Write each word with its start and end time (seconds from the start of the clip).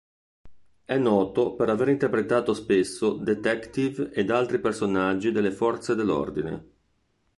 È 0.85 0.97
noto 0.97 1.53
per 1.53 1.69
aver 1.69 1.89
interpretato 1.89 2.55
spesso 2.55 3.11
detective 3.17 4.09
e 4.11 4.21
altri 4.31 4.57
personaggi 4.57 5.31
delle 5.31 5.51
forze 5.51 5.93
dell'ordine. 5.93 6.69